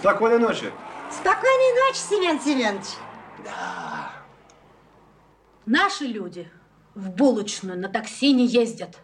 [0.00, 0.72] Спокойной ночи.
[1.10, 2.86] Спокойной ночи, Семен Семенович.
[5.66, 6.50] Наши люди
[6.94, 8.96] в булочную на такси не ездят.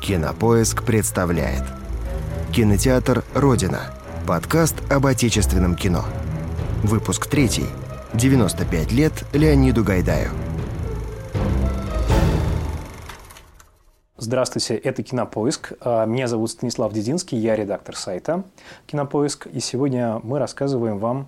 [0.00, 1.62] Кинопоиск представляет
[2.54, 3.94] Кинотеатр «Родина».
[4.26, 6.06] Подкаст об отечественном кино.
[6.82, 7.66] Выпуск третий.
[8.14, 10.30] 95 лет Леониду Гайдаю.
[14.16, 15.72] Здравствуйте, это Кинопоиск.
[15.80, 18.44] А, Меня зовут Станислав Дединский, я редактор сайта
[18.86, 19.48] Кинопоиск.
[19.48, 21.26] И сегодня мы рассказываем вам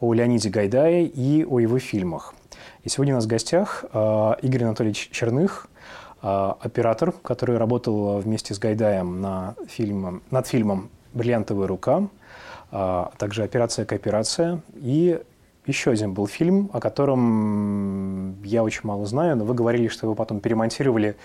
[0.00, 2.32] о Леониде Гайдае и о его фильмах.
[2.82, 5.68] И сегодня у нас в гостях а, Игорь Анатольевич Черных,
[6.22, 12.08] а, оператор, который работал вместе с Гайдаем на фильм, над фильмом «Бриллиантовая рука»,
[12.70, 14.62] а также «Операция кооперация».
[14.76, 15.20] И
[15.66, 20.14] еще один был фильм, о котором я очень мало знаю, но вы говорили, что его
[20.14, 21.16] потом перемонтировали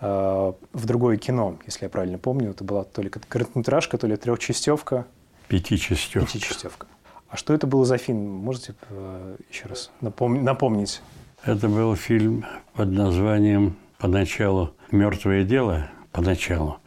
[0.00, 2.50] в другое кино, если я правильно помню.
[2.50, 5.06] Это была то ли короткометражка, то ли трехчастевка.
[5.48, 6.26] Пятичастевка.
[6.26, 6.86] Пятичастевка.
[7.28, 8.18] А что это было за фильм?
[8.18, 11.02] Можете э, еще раз напом- напомнить?
[11.44, 16.78] Это был фильм под названием поначалу «Мертвое дело», поначалу.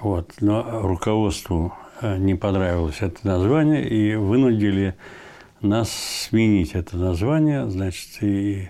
[0.00, 0.34] Вот.
[0.40, 4.94] Но руководству э, не понравилось это название и вынудили
[5.62, 7.68] нас сменить это название.
[7.70, 8.68] Значит, и э,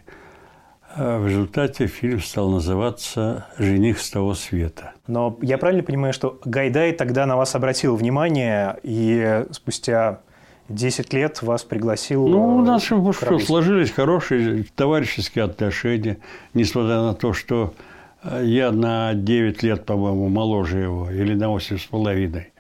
[0.97, 4.93] в результате фильм стал называться «Жених с того света».
[5.07, 10.21] Но я правильно понимаю, что Гайдай тогда на вас обратил внимание и спустя
[10.69, 16.19] 10 лет вас пригласил Ну, у э, нас что, сложились хорошие товарищеские отношения,
[16.55, 17.75] несмотря на то, что
[18.23, 22.53] э, я на 9 лет, по-моему, моложе его, или на 8 с половиной.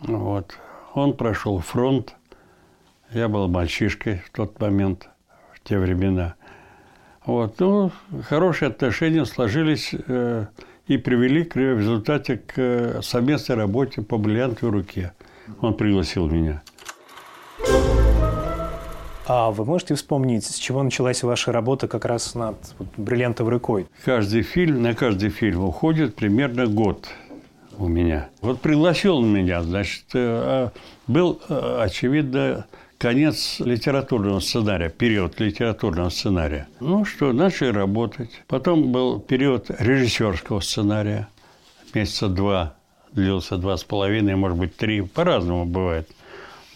[0.00, 0.58] Вот.
[0.92, 2.14] Он прошел фронт,
[3.10, 5.08] я был мальчишкой в тот момент,
[5.52, 6.34] в те времена.
[7.26, 7.58] Вот.
[7.58, 7.90] Ну,
[8.28, 10.46] хорошие отношения сложились э,
[10.86, 15.12] и привели к, в результате к э, совместной работе по бриллиантовой руке.
[15.60, 16.62] Он пригласил меня.
[19.26, 23.86] А вы можете вспомнить, с чего началась ваша работа как раз над вот, «Бриллиантовой рукой»?
[24.04, 27.08] Каждый фильм, на каждый фильм уходит примерно год
[27.78, 28.28] у меня.
[28.42, 30.68] Вот пригласил он меня, значит, э,
[31.06, 32.66] был, э, очевидно,
[33.04, 36.68] конец литературного сценария, период литературного сценария.
[36.80, 38.30] Ну что, начали работать.
[38.46, 41.28] Потом был период режиссерского сценария.
[41.92, 42.76] Месяца два,
[43.12, 45.02] длился два с половиной, может быть, три.
[45.02, 46.08] По-разному бывает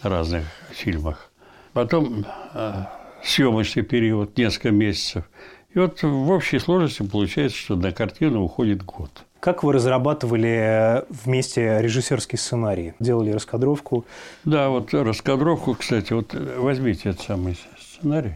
[0.03, 1.31] в разных фильмах.
[1.73, 2.83] Потом э,
[3.23, 5.25] съемочный период, несколько месяцев.
[5.73, 9.09] И вот в общей сложности получается, что на картину уходит год.
[9.39, 12.93] Как вы разрабатывали вместе режиссерский сценарий?
[12.99, 14.05] Делали раскадровку?
[14.43, 18.33] Да, вот раскадровку, кстати, вот возьмите этот самый сценарий.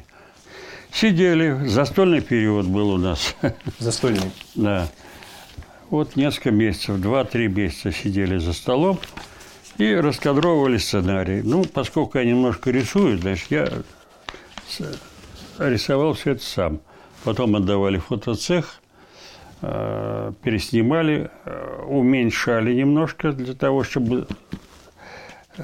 [0.93, 3.35] Сидели, застольный период был у нас.
[3.79, 4.31] Застольный.
[4.55, 4.87] Да.
[5.89, 8.99] Вот несколько месяцев, два-три месяца сидели за столом
[9.77, 11.41] и раскадровывали сценарий.
[11.43, 13.67] Ну, поскольку я немножко рисую, значит, я
[14.69, 14.99] с-
[15.59, 16.79] рисовал все это сам.
[17.23, 18.82] Потом отдавали в фотоцех, э,
[20.43, 24.27] переснимали, э, уменьшали немножко для того, чтобы
[25.57, 25.63] э,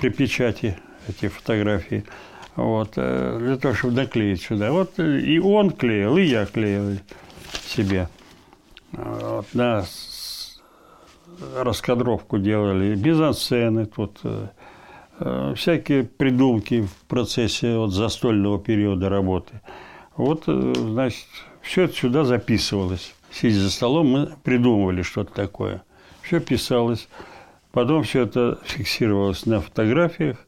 [0.00, 0.78] при печати
[1.08, 2.04] эти фотографии,
[2.54, 4.70] вот, э, для того, чтобы наклеить сюда.
[4.70, 6.98] Вот э, и он клеил, и я клеил
[7.66, 8.08] себе.
[8.92, 9.84] Вот, на
[11.56, 14.46] раскадровку делали, мизансцены, тут э,
[15.18, 19.60] э, всякие придумки в процессе вот застольного периода работы.
[20.16, 21.26] Вот, э, значит,
[21.62, 23.12] все это сюда записывалось.
[23.34, 25.82] Сидя за столом, мы придумывали что-то такое.
[26.22, 27.08] Все писалось.
[27.72, 30.38] Потом все это фиксировалось на фотографиях.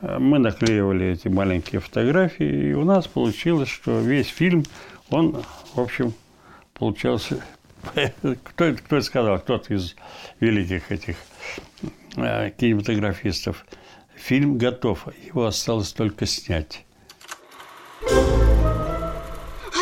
[0.00, 4.64] Мы наклеивали эти маленькие фотографии, и у нас получилось, что весь фильм,
[5.10, 5.42] он,
[5.74, 6.12] в общем,
[6.74, 7.40] получался...
[7.94, 9.38] Кто кто это сказал?
[9.38, 9.94] Кто-то из
[10.40, 11.16] великих этих
[12.16, 13.64] э, кинематографистов.
[14.16, 16.84] Фильм готов, его осталось только снять.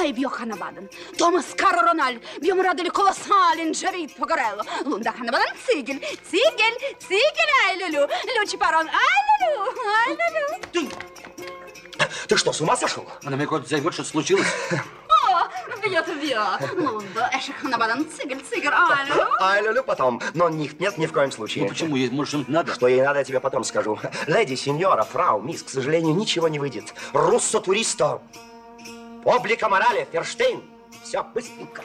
[0.06, 0.90] Хай б'є Ханабаден.
[1.18, 2.16] Томас Каррональ.
[2.42, 4.64] Б'ємо радили колосалін джерит погорело.
[4.86, 6.00] Лунда Ханабаден цигель.
[6.32, 6.96] Цигель.
[7.08, 8.08] Цигель айлюлю.
[8.42, 9.72] Лючі парон айлюлю.
[10.08, 10.90] Айлюлю.
[12.28, 13.06] Ты что, с ума сошел?
[13.26, 14.48] Она мне кот зовет, что случилось.
[14.72, 16.42] О, б'єт б'є.
[16.78, 18.42] Лунда Эшек Ханабаден цигель.
[18.50, 19.28] Цигель айлюлю.
[19.42, 20.22] Ай, люблю потом.
[20.34, 21.64] Но них нет ни в коем случае.
[21.64, 21.96] Ну почему?
[21.96, 22.74] Ей, может, что-нибудь надо?
[22.74, 24.00] Что ей надо, я тебе потом скажу.
[24.28, 26.94] Леди, сеньора, фрау, мисс, к сожалению, ничего не выйдет.
[27.14, 28.22] Руссо туристо.
[29.27, 30.61] Облика морали, Ферштейн.
[31.03, 31.83] Все, быстренько.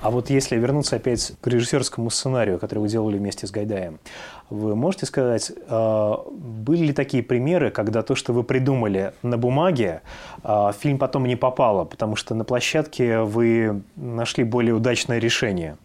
[0.00, 4.00] А вот если вернуться опять к режиссерскому сценарию, который вы делали вместе с Гайдаем,
[4.48, 10.00] вы можете сказать, э, были ли такие примеры, когда то, что вы придумали на бумаге,
[10.42, 15.76] в фильм потом не попало, потому что на площадке вы нашли более удачное решение?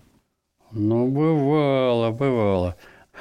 [0.71, 2.78] Ну, бывало, бывало.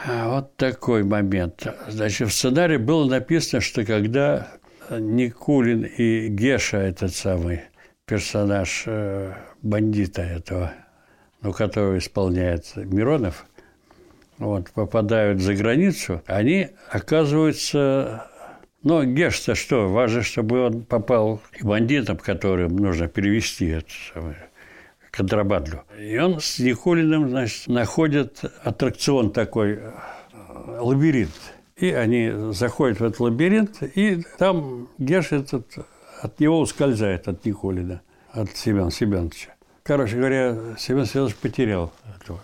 [0.06, 1.66] А вот такой момент.
[1.88, 4.48] Значит, в сценарии было написано, что когда
[4.90, 7.62] Никулин и Геша, этот самый
[8.06, 9.32] персонаж э,
[9.62, 10.72] бандита этого,
[11.40, 13.46] ну, которого исполняет Миронов,
[14.38, 18.28] вот, попадают за границу, они оказываются...
[18.82, 19.88] Ну, Геш-то что?
[19.88, 24.50] Важно, чтобы он попал к бандитам, которым нужно перевести это самое,
[25.10, 25.80] контрабанду.
[25.98, 29.90] И он с Никулиным, значит, находит аттракцион такой, э,
[30.80, 31.53] лабиринт.
[31.76, 35.66] И они заходят в этот лабиринт, и там Геш этот
[36.20, 38.00] от него ускользает, от Никулина,
[38.30, 39.54] от Семена Семеновича.
[39.82, 42.40] Короче говоря, Семен Семенович потерял этого.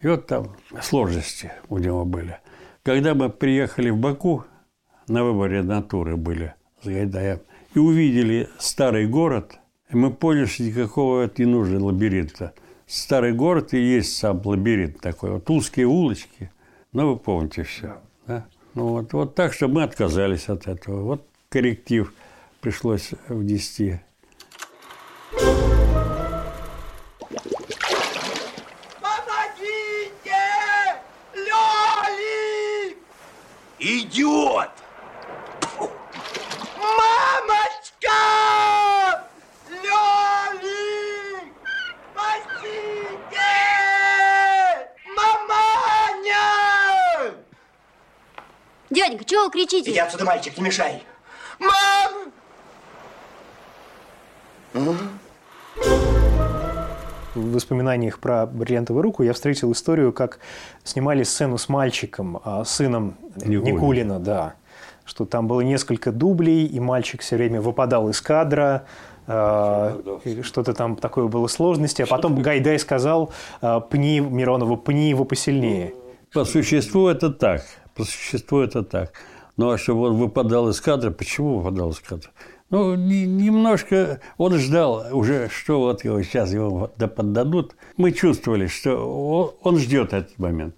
[0.00, 2.38] И вот там сложности у него были.
[2.82, 4.44] Когда мы приехали в Баку,
[5.08, 7.40] на выборе натуры были с Гайдаем,
[7.74, 9.58] и увидели старый город,
[9.90, 12.52] мы поняли, что никакого не нужно лабиринта.
[12.86, 15.30] Старый город и есть сам лабиринт такой.
[15.30, 16.50] Вот узкие улочки.
[16.92, 17.96] Ну, вы помните все.
[18.76, 21.02] Ну, вот, вот так, что мы отказались от этого.
[21.02, 22.12] Вот корректив
[22.60, 24.00] пришлось внести.
[29.00, 30.36] Помогите!
[31.32, 32.98] Лёлик!
[33.78, 34.68] Идиот!
[49.16, 49.90] Дяденька, чего вы кричите?
[49.90, 51.02] Иди отсюда, мальчик, не мешай.
[51.58, 52.32] Мам!
[57.34, 60.38] В воспоминаниях про бриллиантовую руку я встретил историю, как
[60.84, 63.76] снимали сцену с мальчиком, а, сыном Никулина.
[63.76, 64.54] Никулина, да.
[65.04, 68.86] Что там было несколько дублей, и мальчик все время выпадал из кадра,
[69.26, 70.00] а,
[70.42, 72.02] что-то там такое было сложности.
[72.02, 75.94] А потом Гайдай сказал, а, пни Миронову, пни его посильнее.
[76.32, 77.62] По существу это так.
[77.96, 79.12] По существу это так.
[79.56, 82.30] Ну, а чтобы он выпадал из кадра, почему выпадал из кадра?
[82.68, 87.74] Ну, не- немножко он ждал уже, что вот его сейчас его да поддадут.
[87.96, 90.76] Мы чувствовали, что о- он ждет этот момент.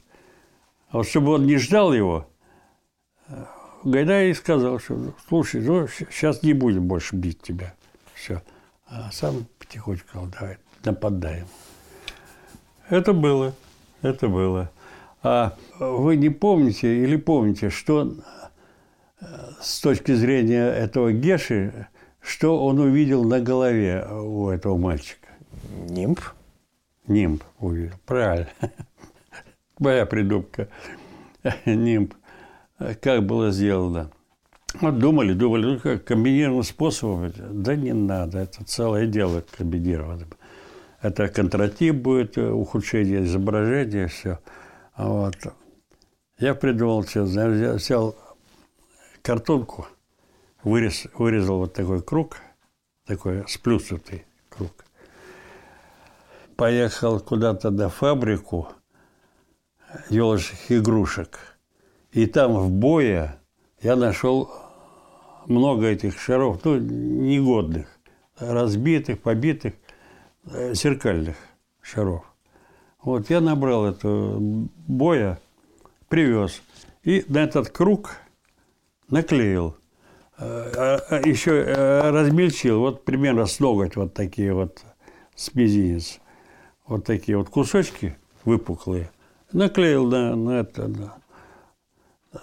[0.90, 2.28] А вот чтобы он не ждал его,
[3.28, 3.32] э,
[3.84, 7.74] Гайдай сказал, что слушай, ну, сейчас не будем больше бить тебя.
[8.14, 8.42] Все.
[8.86, 11.46] А сам потихоньку сказал, давай нападаем.
[12.90, 13.54] Это было.
[14.02, 14.70] Это было.
[15.30, 18.14] А вы не помните или помните, что
[19.20, 19.24] э,
[19.60, 21.88] с точки зрения этого Геши,
[22.18, 25.28] что он увидел на голове у этого мальчика?
[25.90, 26.18] Нимб.
[27.08, 27.96] Нимб увидел.
[28.06, 28.48] Правильно.
[29.78, 30.68] Моя придумка.
[31.66, 32.14] Нимб.
[33.02, 34.10] Как было сделано?
[34.80, 37.34] Вот думали, думали, ну как, комбинированным способом.
[37.36, 40.28] Да не надо, это целое дело комбинированным.
[41.02, 44.38] Это контратип будет, ухудшение изображения, все.
[44.98, 45.36] Вот.
[46.38, 48.16] Я придумал, что, взял
[49.22, 49.86] картонку,
[50.64, 52.38] вырез, вырезал вот такой круг,
[53.06, 54.72] такой сплюснутый круг.
[56.56, 58.68] Поехал куда-то на фабрику
[60.10, 61.38] елочных игрушек.
[62.10, 63.38] И там в бое
[63.80, 64.50] я нашел
[65.46, 67.86] много этих шаров, ну, негодных,
[68.38, 69.74] разбитых, побитых,
[70.46, 71.36] э, зеркальных
[71.80, 72.24] шаров.
[73.02, 75.38] Вот я набрал это боя,
[76.08, 76.62] привез.
[77.04, 78.16] И на этот круг
[79.08, 79.76] наклеил.
[80.36, 84.82] А- а Еще э, размельчил, вот примерно с ноготь вот такие вот,
[85.34, 86.20] с мизинец.
[86.86, 89.10] Вот такие вот кусочки выпуклые.
[89.52, 91.14] Наклеил на, на это, на-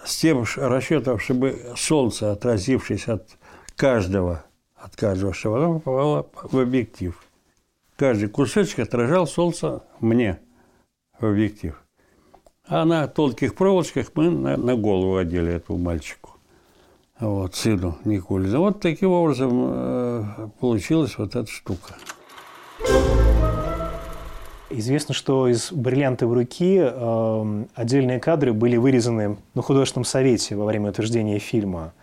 [0.04, 3.28] с тем расчетом, чтобы солнце, отразившись от
[3.76, 4.44] каждого,
[4.74, 7.22] от каждого шара, оно попало в объектив.
[7.96, 10.40] Каждый кусочек отражал солнце мне
[11.20, 11.82] объектив.
[12.68, 16.30] А на тонких проволочках мы на, на голову одели этому мальчику.
[17.18, 18.58] Вот, сыну Никулина.
[18.58, 20.24] Вот таким образом э,
[20.60, 21.94] получилась вот эта штука.
[24.68, 30.90] Известно, что из бриллиантовой руки эм, отдельные кадры были вырезаны на художественном совете во время
[30.90, 31.94] утверждения фильма.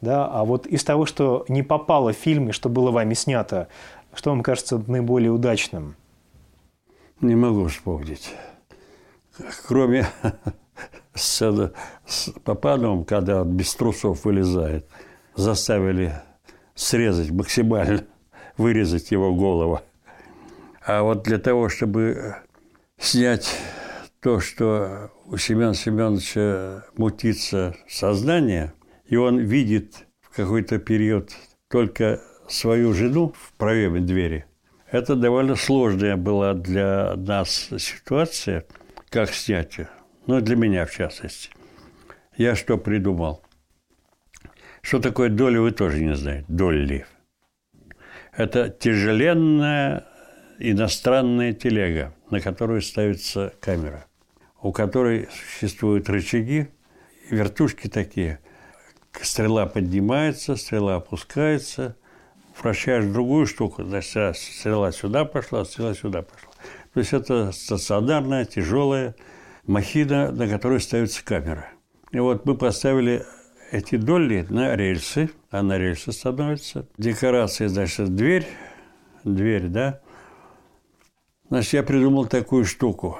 [0.00, 0.26] Да?
[0.26, 3.68] А вот из того, что не попало в фильм и что было вами снято,
[4.14, 5.96] что вам кажется наиболее удачным?
[7.20, 8.32] Не могу вспомнить.
[9.66, 10.06] Кроме
[11.14, 11.72] сцены
[12.06, 14.86] с Папановым, когда он без трусов вылезает,
[15.34, 16.14] заставили
[16.74, 18.04] срезать максимально,
[18.56, 19.80] вырезать его голову.
[20.84, 22.36] А вот для того, чтобы
[22.98, 23.56] снять
[24.20, 28.72] то, что у Семена Семеновича мутится сознание,
[29.06, 31.30] и он видит в какой-то период
[31.68, 34.46] только свою жену в проеме двери,
[34.90, 38.66] это довольно сложная была для нас ситуация,
[39.14, 39.88] как снять ее.
[40.26, 41.50] Ну, для меня, в частности.
[42.36, 43.44] Я что придумал?
[44.82, 46.44] Что такое доля, вы тоже не знаете.
[46.48, 47.06] Долли.
[48.36, 50.04] Это тяжеленная
[50.58, 54.06] иностранная телега, на которую ставится камера,
[54.60, 56.66] у которой существуют рычаги,
[57.30, 58.40] вертушки такие.
[59.22, 61.94] Стрела поднимается, стрела опускается,
[62.60, 66.53] вращаешь другую штуку, значит, стрела сюда пошла, стрела сюда пошла.
[66.94, 69.16] То есть это стационарная, тяжелая
[69.66, 71.68] махина, на которой ставится камера.
[72.12, 73.26] И вот мы поставили
[73.72, 76.86] эти долли на рельсы, а на рельсы становится.
[76.96, 78.46] Декорация, значит, дверь,
[79.24, 80.00] дверь, да.
[81.48, 83.18] Значит, я придумал такую штуку.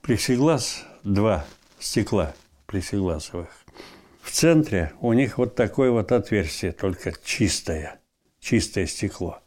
[0.00, 1.44] Плексиглаз, два
[1.80, 2.34] стекла
[2.66, 3.48] плексигласовых.
[4.22, 8.00] В центре у них вот такое вот отверстие, только чистое,
[8.38, 9.40] чистое стекло.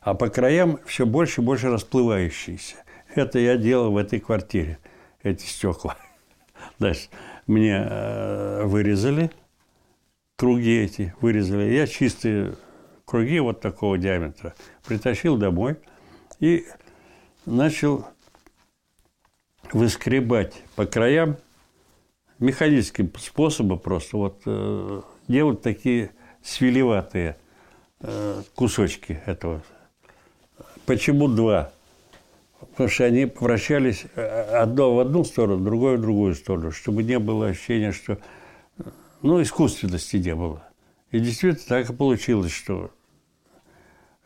[0.00, 2.76] А по краям все больше и больше расплывающиеся.
[3.14, 4.78] Это я делал в этой квартире,
[5.22, 5.96] эти стекла.
[6.78, 7.10] Значит,
[7.46, 9.30] мне э, вырезали
[10.36, 11.72] круги эти, вырезали.
[11.74, 12.54] Я чистые
[13.04, 14.54] круги вот такого диаметра
[14.86, 15.76] притащил домой
[16.38, 16.64] и
[17.44, 18.06] начал
[19.72, 21.36] выскребать по краям
[22.38, 27.36] механическим способом просто вот э, делать такие свелеватые
[28.00, 29.62] э, кусочки этого.
[30.90, 31.70] Почему два?
[32.72, 37.20] Потому что они вращались э, одно в одну сторону, другое в другую сторону, чтобы не
[37.20, 38.18] было ощущения, что
[39.22, 40.64] ну, искусственности не было.
[41.12, 42.90] И действительно так и получилось, что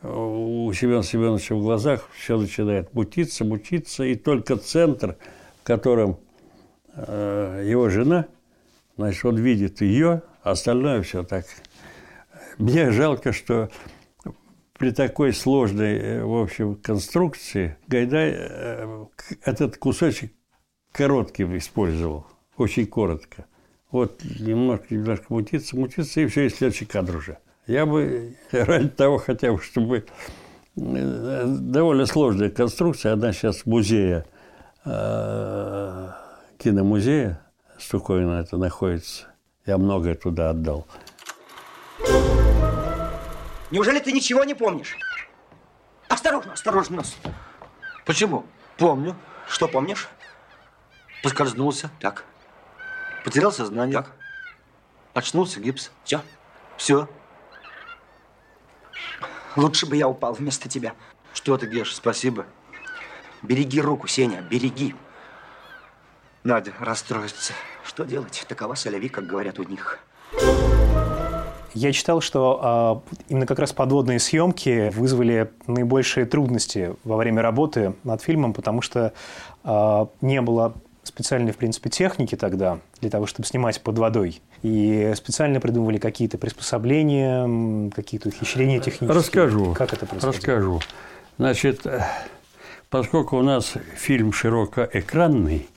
[0.01, 5.17] у Семена Семеновича в глазах все начинает мутиться, мутиться, и только центр,
[5.61, 6.17] в котором
[6.95, 8.25] э, его жена,
[8.97, 11.45] значит, он видит ее, а остальное все так.
[12.57, 13.69] Мне жалко, что
[14.77, 19.05] при такой сложной, э, в общем, конструкции Гайдай э,
[19.43, 20.33] этот кусочек
[20.91, 22.27] коротким использовал,
[22.57, 23.45] очень коротко.
[23.91, 27.37] Вот немножко, немножко мутиться, мутиться, и все, и следующий кадр уже.
[27.67, 30.05] Я бы ради того хотя бы, чтобы
[30.75, 34.25] э, довольно сложная конструкция, она сейчас в музее,
[36.59, 37.41] киномузея,
[37.79, 39.25] Стукойна это находится.
[39.65, 40.85] Я многое туда отдал.
[43.75, 44.95] Неужели ты ничего не помнишь?
[46.07, 47.03] Осторожно, осторожно.
[48.05, 48.45] Почему?
[48.77, 49.17] Помню.
[49.49, 50.07] Что помнишь?
[51.21, 51.91] Поскользнулся.
[51.99, 52.23] Так.
[53.25, 53.97] Потерял сознание.
[53.97, 54.13] Так.
[55.13, 55.91] Очнулся гипс.
[56.05, 56.21] Все.
[56.77, 57.09] Все.
[59.57, 60.95] Лучше бы я упал вместо тебя.
[61.33, 62.45] Что ты, Геш, спасибо.
[63.41, 64.95] Береги руку, Сеня, береги.
[66.45, 67.51] Надя расстроится.
[67.83, 68.45] Что делать?
[68.47, 69.99] Такова соляви, как говорят у них.
[71.75, 77.95] Я читал, что э, именно как раз подводные съемки вызвали наибольшие трудности во время работы
[78.05, 79.11] над фильмом, потому что
[79.65, 84.41] э, не было специальной, в принципе, техники тогда для того, чтобы снимать под водой.
[84.63, 89.09] И специально придумывали какие-то приспособления, какие-то ухищрения технические.
[89.09, 89.73] Расскажу.
[89.73, 90.33] Как это происходило?
[90.33, 90.79] Расскажу.
[91.37, 92.05] Значит, э,
[92.89, 95.67] поскольку у нас фильм широкоэкранный,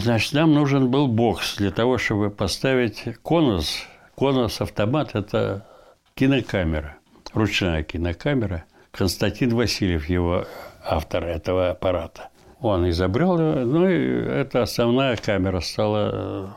[0.00, 5.66] значит, нам нужен был бокс для того, чтобы поставить конус– Конус автомат– это
[6.14, 6.96] кинокамера,
[7.32, 8.64] ручная кинокамера.
[8.92, 10.46] Константин Васильев, его
[10.84, 12.28] автор этого аппарата.
[12.60, 16.48] Он изобрел его, ну и это основная камера стала э,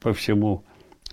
[0.00, 0.64] по всему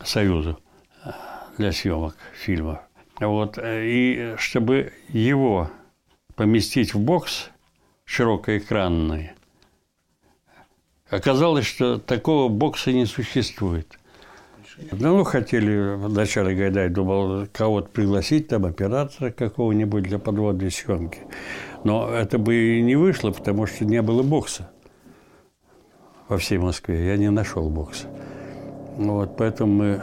[0.02, 0.58] Союзу
[1.04, 1.10] э,
[1.58, 2.80] для съемок фильмов.
[3.20, 3.58] Вот.
[3.58, 5.70] Э, и чтобы его
[6.36, 7.50] поместить в бокс
[8.06, 9.32] широкоэкранный,
[11.10, 14.00] оказалось, что такого бокса не существует–
[14.92, 21.20] ну, хотели вначале Гайдай думал кого-то пригласить, там оператора какого-нибудь для подводной съемки.
[21.84, 24.70] Но это бы и не вышло, потому что не было бокса
[26.28, 27.08] во всей Москве.
[27.08, 28.08] Я не нашел бокса.
[28.98, 30.02] Вот, поэтому мы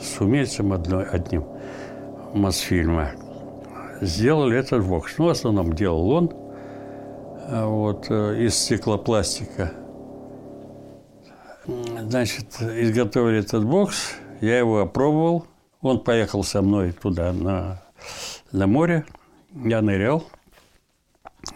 [0.00, 1.44] с умельцем одной, одним
[2.34, 3.12] Мосфильма
[4.00, 5.14] сделали этот бокс.
[5.18, 6.32] Ну, в основном делал он
[7.52, 9.72] а вот, э, из стеклопластика–
[12.02, 15.46] Значит, изготовили этот бокс, я его опробовал.
[15.80, 17.82] Он поехал со мной туда, на,
[18.52, 19.04] на море.
[19.54, 20.26] Я нырял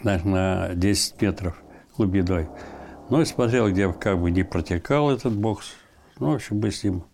[0.02, 1.60] значит, на 10 метров
[1.96, 2.48] глубиной.
[3.10, 5.74] Ну и смотрел, где как бы не протекал этот бокс.
[6.18, 7.04] Ну, в общем, мы с ним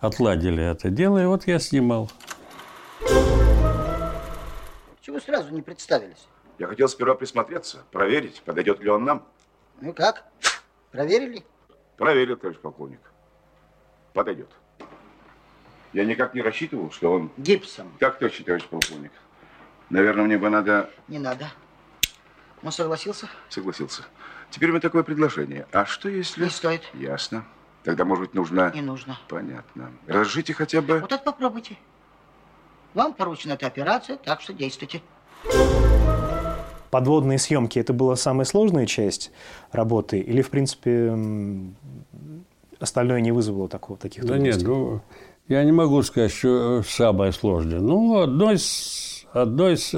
[0.00, 2.10] отладили это дело, и вот я снимал.
[5.00, 6.28] Чего сразу не представились?
[6.58, 9.26] Я хотел сперва присмотреться, проверить, подойдет ли он нам.
[9.80, 10.24] Ну как?
[10.92, 11.44] Проверили?
[11.96, 13.00] Проверил, товарищ полковник.
[14.12, 14.50] Подойдет.
[15.92, 17.30] Я никак не рассчитывал, что он...
[17.36, 17.92] Гипсом.
[18.00, 19.12] Так точно, товарищ полковник.
[19.90, 20.90] Наверное, мне бы надо...
[21.08, 21.50] Не надо.
[22.62, 23.28] Он согласился?
[23.48, 24.02] Согласился.
[24.50, 25.66] Теперь у меня такое предложение.
[25.72, 26.44] А что если...
[26.44, 26.82] Не стоит.
[26.94, 27.44] Ясно.
[27.84, 28.72] Тогда, может быть, нужно...
[28.74, 29.18] Не нужно.
[29.28, 29.92] Понятно.
[30.06, 31.00] Разжите хотя бы...
[31.00, 31.76] Вот так попробуйте.
[32.94, 35.02] Вам поручена эта операция, так что действуйте.
[36.94, 39.32] Подводные съемки– это была самая сложная часть
[39.72, 40.20] работы?
[40.20, 41.12] Или, в принципе,
[42.78, 44.68] остальное не вызвало такого, таких Да нет, трудностей?
[44.68, 45.00] ну,
[45.48, 47.80] я не могу сказать, что самое сложное.
[47.80, 49.92] Ну, одно из, одно из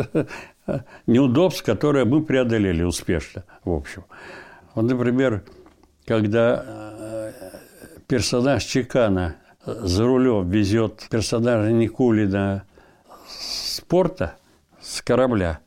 [1.06, 4.06] неудобств, которое мы преодолели успешно, в общем.
[4.74, 5.44] Вот, например,
[6.06, 7.32] когда э,
[8.06, 9.36] персонаж Чекана
[9.66, 12.64] за рулем везет персонажа Никулина
[13.28, 14.36] с порта,
[14.80, 15.60] с корабля,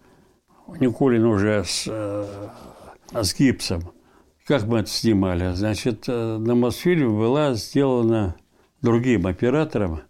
[0.79, 2.25] Никулин уже с, э,
[3.11, 3.91] с гипсом.
[4.45, 5.53] Как мы это снимали?
[5.53, 8.35] Значит, э, на Мосфильме была сделана
[8.81, 10.01] другим оператором,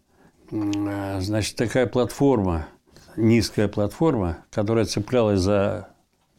[0.52, 2.68] э, значит, такая платформа,
[3.16, 5.90] низкая платформа, которая цеплялась за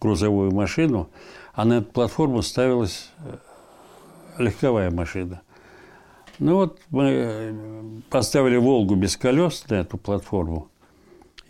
[0.00, 1.10] грузовую машину,
[1.52, 3.10] а на эту платформу ставилась
[4.38, 5.42] легковая машина.
[6.38, 10.70] Ну вот мы поставили «Волгу» без колес на эту платформу,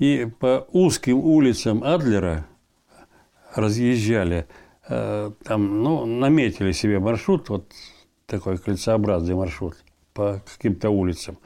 [0.00, 2.46] и по узким улицам Адлера
[3.54, 4.47] разъезжали,
[4.88, 7.73] э, там, ну, наметили себе маршрут, вот
[8.26, 9.76] такой кольцеобразный маршрут
[10.14, 11.38] по каким-то улицам.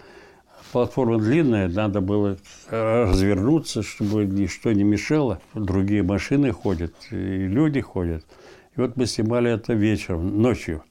[0.73, 2.37] Платформа длинная, надо было
[2.69, 5.41] развернуться, чтобы ничто не мешало.
[5.55, 8.25] Другие машины ходят, и люди ходят.
[8.77, 10.83] И вот мы снимали это вечером, ночью.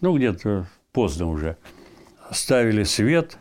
[0.00, 1.56] Ну, где-то поздно уже.
[2.32, 3.38] Ставили свет.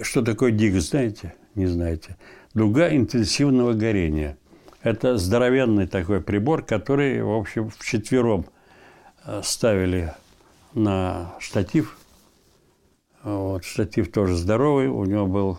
[0.00, 1.34] Что такое ДИГ, знаете?
[1.54, 2.16] Не знаете.
[2.54, 4.36] Дуга интенсивного горения.
[4.84, 8.44] Это здоровенный такой прибор, который, в общем, вчетвером
[9.24, 10.12] э, ставили
[10.74, 11.96] на штатив.
[13.22, 14.88] Вот, штатив тоже здоровый.
[14.88, 15.58] У него был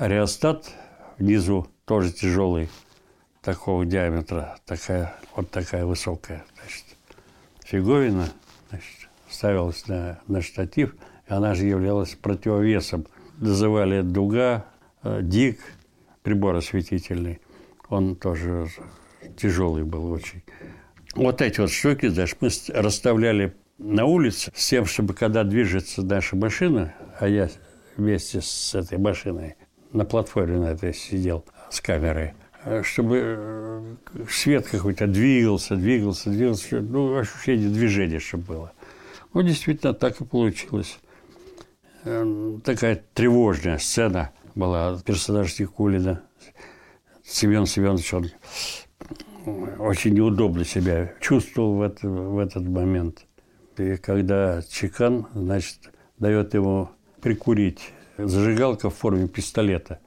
[0.00, 0.70] реостат
[1.18, 2.70] внизу, тоже тяжелый,
[3.42, 6.42] такого диаметра, такая, вот такая высокая.
[6.54, 6.84] Значит,
[7.62, 8.30] фиговина
[8.70, 10.94] значит, ставилась на, на штатив,
[11.28, 13.06] и она же являлась противовесом.
[13.36, 14.64] Называли дуга,
[15.02, 15.60] э, дик,
[16.22, 17.38] прибор осветительный.
[17.88, 18.68] Он тоже
[19.36, 20.42] тяжелый был очень.
[21.14, 26.36] Вот эти вот штуки, знаешь, мы расставляли на улице с тем, чтобы когда движется наша
[26.36, 27.48] машина, а я
[27.96, 29.56] вместе с этой машиной
[29.92, 33.96] на платформе на этой сидел с камерой, э, чтобы э,
[34.28, 38.72] свет какой-то двигался, двигался, двигался, ну, ощущение движения, чтобы было.
[39.32, 40.98] Ну, действительно, так и получилось.
[42.04, 46.22] Эм, Такая тревожная сцена была персонаж Никулина.
[47.26, 48.30] Семен Семенович, он
[49.78, 53.26] очень неудобно себя чувствовал в, это- в этот момент.
[53.78, 60.00] И когда Чекан, значит, дает ему прикурить зажигалка в форме пистолета,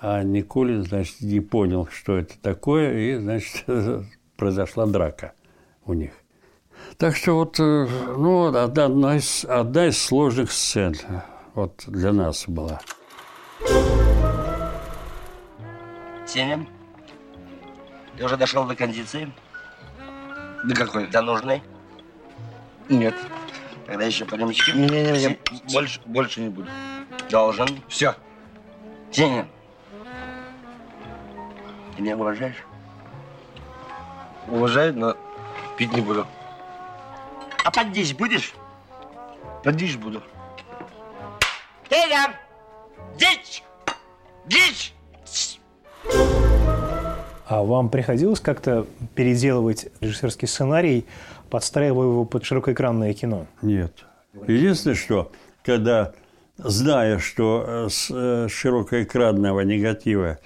[0.00, 3.64] а Никулин, значит, не понял, что это такое, и, значит,
[4.36, 5.34] произошла драка
[5.84, 6.12] у них.
[6.96, 10.94] Так что вот, э, ну, одна, из, одна из сложных сцен
[11.54, 12.80] вот для нас была.
[16.30, 16.64] Сеня,
[18.16, 19.32] ты уже дошел до кондиции?
[20.62, 21.08] Да какой?
[21.08, 21.60] До нужной?
[22.88, 23.16] Нет.
[23.84, 24.70] Тогда еще по рюмочке.
[24.72, 25.38] Не-не-не, я Се-
[25.72, 26.68] больше, больше не буду.
[27.30, 27.82] Должен.
[27.88, 28.14] Все.
[29.10, 29.48] Сеня,
[31.96, 32.64] ты меня уважаешь?
[34.46, 35.16] Уважаю, но
[35.76, 36.28] пить не буду.
[37.64, 38.54] А поддись будешь?
[39.64, 40.22] Подишь буду.
[41.90, 42.38] Сеня!
[43.18, 43.64] Дичь!
[44.46, 44.94] Дичь!
[47.46, 48.86] А вам приходилось как-то
[49.16, 51.04] переделывать режиссерский сценарий,
[51.50, 53.46] подстраивая его под широкоэкранное кино?
[53.60, 54.04] Нет.
[54.46, 55.32] Единственное, что
[55.64, 56.12] когда,
[56.58, 60.38] зная, что э, с э, широкоэкранного негатива,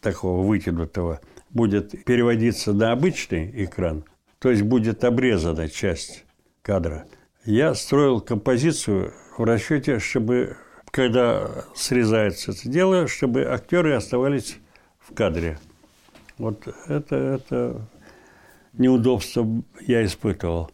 [0.00, 4.04] такого вытянутого, будет переводиться на обычный экран,
[4.38, 6.24] то есть будет обрезана часть
[6.62, 7.06] кадра,
[7.44, 10.56] я строил композицию в расчете, чтобы,
[10.92, 14.58] когда срезается это дело, чтобы актеры оставались
[15.00, 15.58] в кадре.
[16.38, 17.86] Вот это, это
[18.72, 19.46] неудобство
[19.80, 20.70] я испытывал.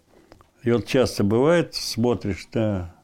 [0.63, 2.95] И вот часто бывает, смотришь на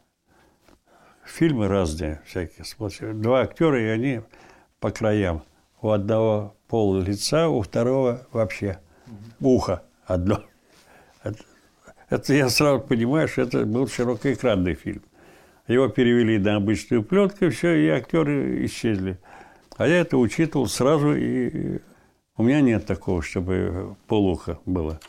[1.24, 4.20] фильмы разные всякие, смотришь, два актера, и они
[4.80, 5.42] по краям.
[5.80, 8.78] У одного пол лица, у второго вообще
[9.40, 10.42] ухо одно.
[11.22, 11.38] Это,
[12.08, 15.02] это я сразу понимаю, что это был широкоэкранный фильм.
[15.68, 19.18] Его перевели на обычную пленку, и все, и актеры исчезли.
[19.82, 21.80] А я это учитывал сразу, и
[22.36, 25.00] у меня нет такого, чтобы полуха было.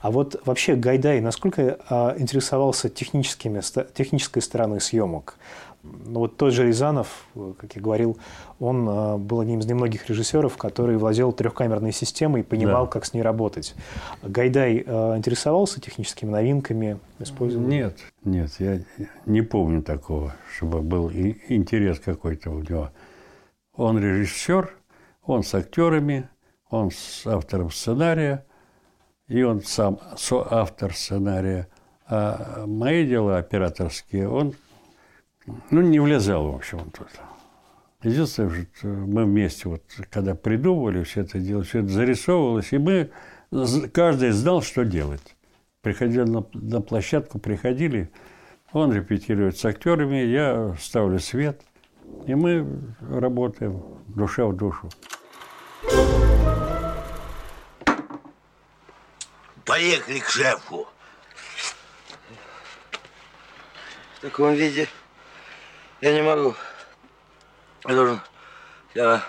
[0.00, 3.60] А вот вообще Гайдай насколько а, интересовался техническими,
[3.94, 5.36] технической стороной съемок?
[5.82, 7.26] Ну вот тот же Рязанов,
[7.58, 8.18] как я говорил,
[8.58, 12.90] он э, был одним из немногих режиссеров, который владел трехкамерной системой и понимал, Да.
[12.90, 13.74] как с ней работать.
[14.22, 17.66] Гайдай э, интересовался техническими новинками, использовал?
[17.66, 18.80] Нет, нет, я
[19.24, 22.90] не помню такого, чтобы был интерес какой-то у него.
[23.74, 24.76] Он режиссер,
[25.24, 26.28] он с актерами,
[26.68, 28.44] он с автором сценария,
[29.28, 31.68] и он сам соавтор сценария.
[32.06, 34.54] А мои дела операторские, он
[35.70, 37.08] ну, не влезал, в общем, тут.
[38.02, 43.10] Единственное, что мы вместе, вот, когда придумывали все это дело, все это зарисовывалось, и мы,
[43.92, 45.36] каждый знал, что делать.
[45.82, 48.10] Приходили на, на площадку, приходили,
[48.72, 51.60] он репетирует с актерами, я ставлю свет,
[52.26, 52.66] и мы
[53.00, 54.88] работаем душа в душу.
[59.66, 60.86] Поехали к шефу.
[64.16, 64.88] В таком виде
[66.00, 66.54] я не могу.
[67.84, 68.20] Я должен
[68.94, 69.24] я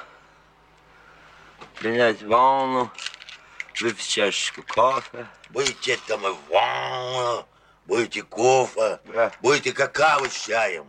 [1.75, 2.91] принять ванну,
[3.79, 5.27] выпить чашечку кофе.
[5.49, 7.45] Будете там и ванну,
[7.85, 8.99] будете кофе,
[9.41, 10.87] будете какао с чаем.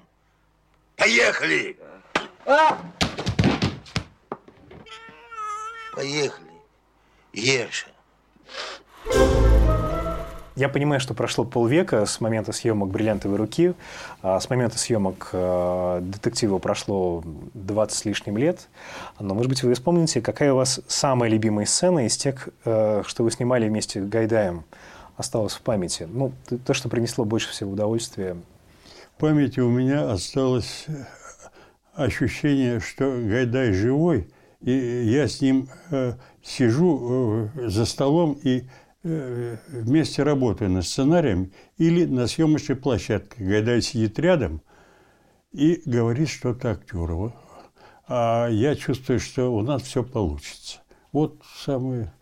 [0.97, 1.79] Поехали!
[5.95, 6.53] Поехали.
[7.33, 7.87] Ешь.
[10.55, 13.73] Я понимаю, что прошло полвека с момента съемок «Бриллиантовой руки»,
[14.21, 17.23] а с момента съемок э, «Детектива» прошло
[17.55, 18.69] 20 с лишним лет.
[19.19, 23.25] Но, может быть, вы вспомните, какая у вас самая любимая сцена из тех, э, что
[23.25, 24.65] вы снимали вместе с Гайдаем,
[25.17, 26.07] осталась в памяти?
[26.13, 26.33] Ну,
[26.67, 28.37] то, что принесло больше всего удовольствия.
[29.17, 30.93] В памяти у меня осталось э,
[31.95, 34.29] ощущение, что Гайдай живой,
[34.61, 36.13] и я с ним э,
[36.43, 38.65] сижу за столом и
[39.03, 43.45] вместе работаю над сценарием или на съемочной площадке.
[43.45, 44.63] Гайдай сидит рядом
[45.53, 47.35] и говорит что-то актеру.
[48.07, 50.81] А я чувствую, что у нас все получится.
[51.13, 52.13] Вот самое...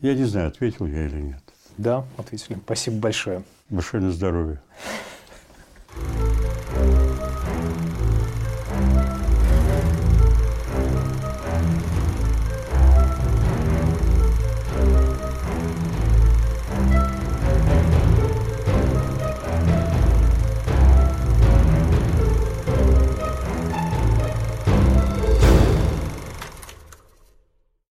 [0.00, 1.42] Я не знаю, ответил я или нет.
[1.76, 2.58] Да, ответили.
[2.64, 3.42] Спасибо большое.
[3.68, 4.60] Большое на здоровье.